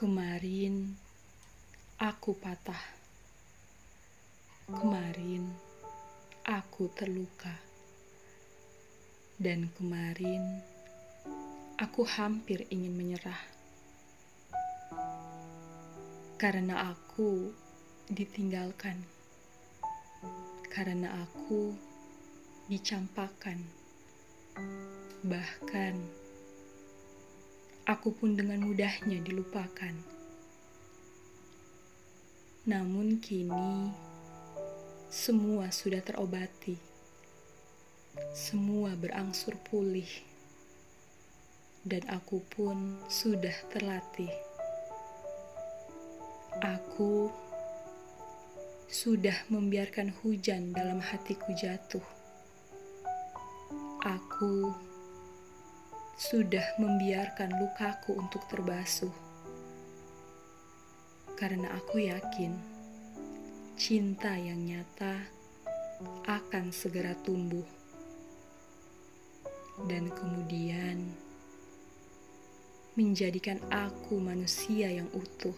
Kemarin 0.00 0.96
aku 2.00 2.32
patah. 2.32 2.80
Kemarin 4.64 5.44
aku 6.40 6.88
terluka. 6.96 7.52
Dan 9.36 9.68
kemarin 9.76 10.64
aku 11.76 12.08
hampir 12.08 12.64
ingin 12.72 12.96
menyerah. 12.96 13.44
Karena 16.40 16.96
aku 16.96 17.52
ditinggalkan. 18.08 19.04
Karena 20.72 21.28
aku 21.28 21.76
dicampakkan. 22.72 23.68
Bahkan 25.28 26.19
aku 27.90 28.14
pun 28.14 28.38
dengan 28.38 28.62
mudahnya 28.62 29.18
dilupakan. 29.18 29.90
Namun 32.70 33.18
kini 33.18 33.90
semua 35.10 35.74
sudah 35.74 35.98
terobati. 35.98 36.78
Semua 38.30 38.94
berangsur 38.94 39.58
pulih. 39.66 40.06
Dan 41.82 42.06
aku 42.06 42.38
pun 42.46 43.02
sudah 43.10 43.56
terlatih. 43.74 44.30
Aku 46.62 47.26
sudah 48.86 49.34
membiarkan 49.50 50.14
hujan 50.22 50.70
dalam 50.70 51.02
hatiku 51.02 51.50
jatuh. 51.58 52.04
Aku 54.06 54.70
sudah 56.20 56.76
membiarkan 56.76 57.56
lukaku 57.56 58.12
untuk 58.12 58.44
terbasuh. 58.44 59.08
Karena 61.32 61.72
aku 61.72 61.96
yakin 61.96 62.52
cinta 63.80 64.36
yang 64.36 64.60
nyata 64.60 65.16
akan 66.28 66.76
segera 66.76 67.16
tumbuh. 67.24 67.64
Dan 69.88 70.12
kemudian 70.12 71.08
menjadikan 73.00 73.56
aku 73.72 74.20
manusia 74.20 74.92
yang 74.92 75.08
utuh. 75.16 75.56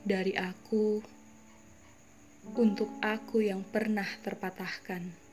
Dari 0.00 0.32
aku 0.32 1.04
untuk 2.56 2.88
aku 3.04 3.44
yang 3.44 3.60
pernah 3.68 4.08
terpatahkan 4.24 5.25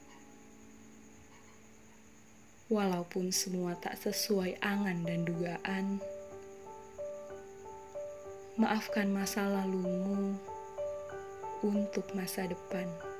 walaupun 2.73 3.29
semua 3.29 3.77
tak 3.77 3.93
sesuai 4.01 4.57
angan 4.65 5.05
dan 5.05 5.21
dugaan. 5.21 6.01
Maafkan 8.57 9.13
masa 9.13 9.45
lalumu 9.45 10.33
untuk 11.61 12.09
masa 12.17 12.49
depan. 12.49 13.12